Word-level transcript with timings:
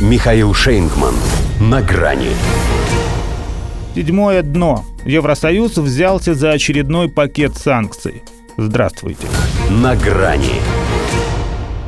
Михаил 0.00 0.52
Шейнгман. 0.54 1.14
На 1.60 1.80
грани. 1.80 2.30
Седьмое 3.94 4.42
дно. 4.42 4.84
Евросоюз 5.04 5.76
взялся 5.76 6.34
за 6.34 6.50
очередной 6.50 7.08
пакет 7.08 7.56
санкций. 7.56 8.24
Здравствуйте. 8.56 9.28
На 9.70 9.94
грани. 9.94 10.60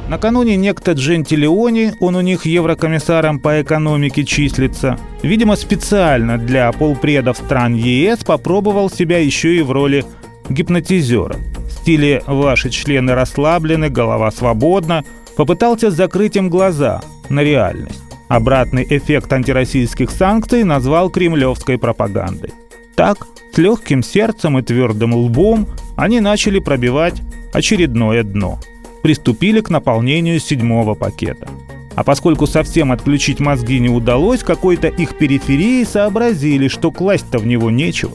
Накануне 0.09 0.55
некто 0.55 0.93
Джентилеони, 0.93 1.95
он 1.99 2.15
у 2.15 2.21
них 2.21 2.47
еврокомиссаром 2.47 3.41
по 3.41 3.61
экономике 3.61 4.25
числится, 4.25 5.01
видимо, 5.23 5.57
специально 5.57 6.39
для 6.39 6.71
полпредов 6.71 7.39
стран 7.39 7.75
ЕС 7.75 8.21
попробовал 8.21 8.89
себя 8.89 9.19
еще 9.19 9.57
и 9.57 9.63
в 9.63 9.73
роли 9.73 10.05
гипнотизера. 10.49 11.35
В 11.67 11.73
стиле 11.73 12.23
«ваши 12.29 12.71
члены 12.71 13.15
расслаблены, 13.15 13.89
голова 13.89 14.31
свободна», 14.31 15.05
попытался 15.37 15.91
закрыть 15.91 16.37
им 16.37 16.49
глаза 16.49 17.03
на 17.29 17.43
реальность. 17.43 18.03
Обратный 18.29 18.85
эффект 18.89 19.33
антироссийских 19.33 20.11
санкций 20.11 20.65
назвал 20.65 21.11
кремлевской 21.11 21.79
пропагандой. 21.79 22.53
Так, 22.97 23.29
с 23.53 23.59
легким 23.59 24.03
сердцем 24.03 24.59
и 24.59 24.63
твердым 24.63 25.15
лбом 25.15 25.69
они 25.97 26.21
начали 26.21 26.59
пробивать 26.59 27.23
очередное 27.53 28.23
дно. 28.25 28.59
Приступили 29.03 29.61
к 29.61 29.71
наполнению 29.71 30.41
седьмого 30.41 30.95
пакета. 30.95 31.49
А 31.95 32.03
поскольку 32.03 32.47
совсем 32.47 32.93
отключить 32.93 33.41
мозги 33.41 33.79
не 33.79 33.89
удалось, 33.89 34.43
какой-то 34.43 34.89
их 34.89 35.17
периферии 35.17 35.85
сообразили, 35.85 36.69
что 36.69 36.91
класть-то 36.91 37.39
в 37.39 37.47
него 37.47 37.71
нечего. 37.71 38.13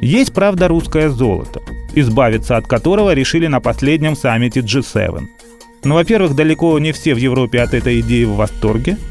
Есть, 0.00 0.32
правда, 0.32 0.68
русское 0.68 1.08
золото, 1.08 1.60
избавиться 1.94 2.56
от 2.56 2.66
которого 2.68 3.14
решили 3.14 3.48
на 3.48 3.60
последнем 3.60 4.14
саммите 4.14 4.60
G7. 4.60 5.26
Но, 5.84 5.94
во-первых, 5.94 6.34
далеко 6.34 6.78
не 6.78 6.92
все 6.92 7.14
в 7.14 7.18
Европе 7.18 7.60
от 7.60 7.74
этой 7.74 8.00
идеи 8.00 8.24
в 8.24 8.36
восторге– 8.36 8.96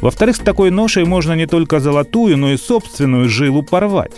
во-вторых, 0.00 0.36
с 0.36 0.40
такой 0.40 0.70
ношей 0.70 1.04
можно 1.04 1.32
не 1.32 1.46
только 1.46 1.80
золотую, 1.80 2.36
но 2.36 2.52
и 2.52 2.56
собственную 2.56 3.28
жилу 3.28 3.62
порвать. 3.62 4.12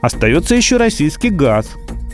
Остается 0.00 0.54
еще 0.54 0.78
российский 0.78 1.28
газ, 1.28 1.70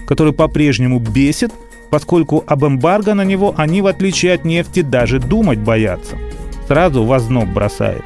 который 0.06 0.32
по-прежнему 0.32 0.98
бесит, 0.98 1.52
поскольку 1.90 2.44
об 2.46 2.64
эмбарго 2.64 3.14
на 3.14 3.24
него 3.24 3.54
они, 3.56 3.82
в 3.82 3.86
отличие 3.86 4.34
от 4.34 4.44
нефти, 4.44 4.82
даже 4.82 5.20
думать 5.20 5.60
боятся. 5.60 6.16
Сразу 6.66 7.04
в 7.04 7.12
озноб 7.12 7.48
бросает. 7.48 8.02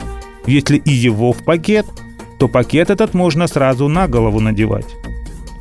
Если 0.46 0.77
и 0.77 0.90
его 0.90 1.33
в 1.33 1.38
пакет, 1.38 1.86
то 2.38 2.48
пакет 2.48 2.90
этот 2.90 3.14
можно 3.14 3.46
сразу 3.46 3.88
на 3.88 4.08
голову 4.08 4.40
надевать. 4.40 4.94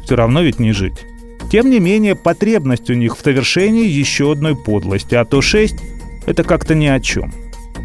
Все 0.03 0.15
равно 0.15 0.41
ведь 0.41 0.59
не 0.59 0.71
жить. 0.71 1.05
Тем 1.51 1.69
не 1.69 1.79
менее, 1.79 2.15
потребность 2.15 2.89
у 2.89 2.93
них 2.93 3.17
в 3.17 3.21
совершении 3.21 3.85
еще 3.85 4.31
одной 4.31 4.55
подлости, 4.55 5.15
а 5.15 5.25
то 5.25 5.41
6– 5.41 5.75
это 6.25 6.43
как-то 6.43 6.75
ни 6.75 6.87
о 6.87 7.01
чем. 7.01 7.33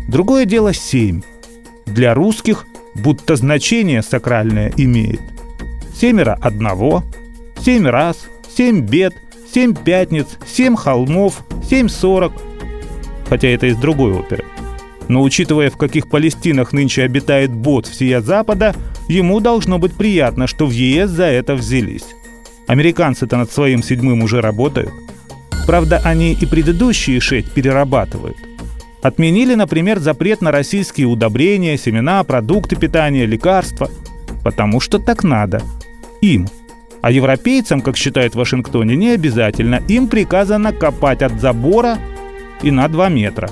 Другое 0.08 0.44
дело 0.44 0.72
7– 0.72 1.22
для 1.86 2.14
русских 2.14 2.64
будто 2.94 3.34
значение 3.34 4.02
сакральное 4.02 4.72
имеет. 4.76 5.20
Семеро 5.98 6.38
одного, 6.40 7.02
семь 7.60 7.88
раз, 7.88 8.28
семь 8.56 8.82
бед, 8.82 9.14
семь 9.52 9.74
пятниц, 9.74 10.26
семь 10.46 10.76
холмов, 10.76 11.44
семь 11.68 11.88
сорок. 11.88 12.32
Хотя 13.28 13.48
это 13.48 13.66
из 13.66 13.76
другой 13.76 14.12
оперы. 14.12 14.44
Но 15.08 15.22
учитывая, 15.22 15.70
в 15.70 15.76
каких 15.76 16.08
Палестинах 16.08 16.72
нынче 16.72 17.02
обитает 17.02 17.52
бот 17.52 17.86
всея 17.86 18.20
Запада, 18.20 18.76
ему 19.08 19.40
должно 19.40 19.78
быть 19.78 19.94
приятно, 19.94 20.46
что 20.46 20.66
в 20.66 20.70
ЕС 20.70 21.10
за 21.10 21.24
это 21.24 21.54
взялись. 21.54 22.15
Американцы-то 22.66 23.36
над 23.36 23.50
своим 23.50 23.82
седьмым 23.82 24.22
уже 24.22 24.40
работают. 24.40 24.92
Правда, 25.66 26.00
они 26.04 26.32
и 26.32 26.46
предыдущие 26.46 27.20
шесть 27.20 27.52
перерабатывают– 27.52 28.36
Отменили, 29.06 29.54
например, 29.54 30.00
запрет 30.00 30.42
на 30.42 30.50
российские 30.50 31.06
удобрения, 31.06 31.78
семена, 31.78 32.24
продукты 32.24 32.74
питания, 32.74 33.24
лекарства. 33.24 33.88
Потому 34.42 34.80
что 34.80 34.98
так 34.98 35.22
надо. 35.22 35.62
Им. 36.22 36.48
А 37.02 37.12
европейцам, 37.12 37.82
как 37.82 37.96
считают 37.96 38.34
в 38.34 38.38
Вашингтоне, 38.38 38.96
не 38.96 39.10
обязательно. 39.10 39.80
Им 39.86 40.08
приказано 40.08 40.72
копать 40.72 41.22
от 41.22 41.40
забора 41.40 41.98
и 42.62 42.72
на 42.72 42.88
2 42.88 43.08
метра. 43.10 43.48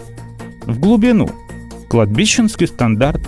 В 0.62 0.80
глубину. 0.80 1.30
Кладбищенский 1.88 2.66
стандарт. 2.66 3.20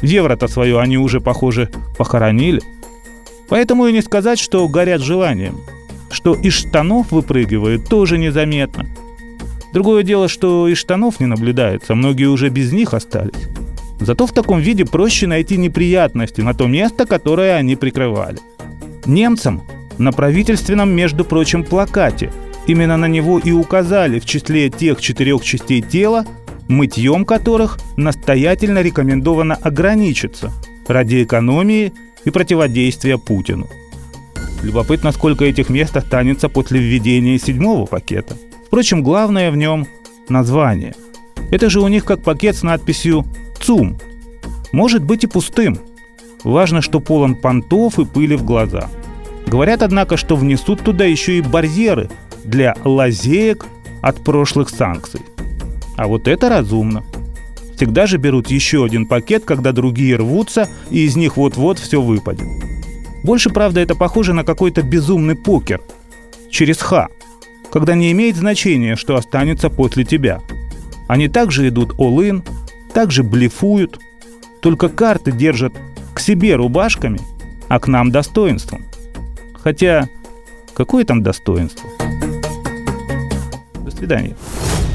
Евро-то 0.00 0.48
свое 0.48 0.80
они 0.80 0.96
уже, 0.96 1.20
похоже, 1.20 1.68
похоронили. 1.98 2.62
Поэтому 3.48 3.86
и 3.86 3.92
не 3.92 4.02
сказать, 4.02 4.38
что 4.38 4.66
горят 4.68 5.00
желанием. 5.00 5.60
Что 6.10 6.34
из 6.34 6.52
штанов 6.52 7.12
выпрыгивают, 7.12 7.88
тоже 7.88 8.18
незаметно– 8.18 8.86
Другое 9.74 10.04
дело, 10.04 10.28
что 10.28 10.68
и 10.68 10.74
штанов 10.74 11.18
не 11.18 11.26
наблюдается, 11.26 11.96
многие 11.96 12.26
уже 12.26 12.48
без 12.48 12.72
них 12.72 12.94
остались. 12.94 13.48
Зато 13.98 14.24
в 14.24 14.32
таком 14.32 14.60
виде 14.60 14.84
проще 14.84 15.26
найти 15.26 15.56
неприятности 15.56 16.40
на 16.42 16.54
то 16.54 16.68
место, 16.68 17.06
которое 17.06 17.56
они 17.56 17.74
прикрывали. 17.74 18.38
Немцам 19.04 19.62
на 19.98 20.12
правительственном, 20.12 20.90
между 20.90 21.24
прочим, 21.24 21.64
плакате 21.64 22.32
именно 22.68 22.96
на 22.96 23.06
него 23.06 23.40
и 23.40 23.50
указали 23.50 24.20
в 24.20 24.26
числе 24.26 24.70
тех 24.70 25.00
четырех 25.00 25.42
частей 25.42 25.82
тела, 25.82 26.24
мытьем 26.68 27.24
которых 27.24 27.80
настоятельно 27.96 28.80
рекомендовано 28.80 29.56
ограничиться 29.56 30.52
ради 30.86 31.24
экономии 31.24 31.92
и 32.24 32.30
противодействия 32.30 33.18
Путину. 33.18 33.68
Любопытно, 34.62 35.12
сколько 35.12 35.44
этих 35.44 35.68
мест 35.68 35.96
останется 35.96 36.48
после 36.48 36.80
введения 36.80 37.38
седьмого 37.38 37.86
пакета– 37.86 38.36
Впрочем, 38.74 39.04
главное 39.04 39.52
в 39.52 39.56
нем– 39.56 39.86
название. 40.28 40.96
Это 41.52 41.70
же 41.70 41.80
у 41.80 41.86
них 41.86 42.04
как 42.04 42.24
пакет 42.24 42.56
с 42.56 42.64
надписью 42.64 43.24
«ЦУМ». 43.60 43.98
Может 44.72 45.04
быть 45.04 45.22
и 45.22 45.28
пустым. 45.28 45.78
Важно, 46.42 46.82
что 46.82 46.98
полон 46.98 47.36
понтов 47.36 48.00
и 48.00 48.04
пыли 48.04 48.34
в 48.34 48.44
глаза. 48.44 48.88
Говорят, 49.46 49.82
однако, 49.82 50.16
что 50.16 50.34
внесут 50.34 50.80
туда 50.80 51.04
еще 51.04 51.38
и 51.38 51.40
барьеры 51.40 52.10
для 52.42 52.74
лазеек 52.82 53.64
от 54.02 54.24
прошлых 54.24 54.70
санкций. 54.70 55.20
А 55.96 56.08
вот 56.08 56.26
это 56.26 56.48
разумно. 56.48 57.04
Всегда 57.76 58.06
же 58.06 58.18
берут 58.18 58.50
еще 58.50 58.84
один 58.84 59.06
пакет, 59.06 59.44
когда 59.44 59.72
другие 59.72 60.16
рвутся, 60.16 60.68
и 60.90 61.04
из 61.04 61.16
них 61.16 61.36
вот-вот 61.36 61.78
все 61.78 62.00
выпадет. 62.00 62.46
Больше, 63.22 63.50
правда, 63.50 63.80
это 63.80 63.94
похоже 63.94 64.32
на 64.32 64.44
какой-то 64.44 64.82
безумный 64.82 65.34
покер. 65.34 65.80
Через 66.50 66.78
Х– 66.80 67.08
когда 67.74 67.96
не 67.96 68.12
имеет 68.12 68.36
значения, 68.36 68.94
что 68.94 69.16
останется 69.16 69.68
после 69.68 70.04
тебя. 70.04 70.40
Они 71.08 71.26
также 71.26 71.66
идут 71.68 71.94
all-in, 71.98 72.46
также 72.92 73.24
блефуют, 73.24 73.98
только 74.62 74.88
карты 74.88 75.32
держат 75.32 75.74
к 76.14 76.20
себе 76.20 76.54
рубашками, 76.54 77.18
а 77.66 77.80
к 77.80 77.88
нам 77.88 78.12
достоинством. 78.12 78.84
Хотя, 79.54 80.08
какое 80.72 81.04
там 81.04 81.24
достоинство? 81.24 81.90
До 83.80 83.90
свидания. 83.90 84.36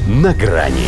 На 0.08 0.34
грани 0.34 0.88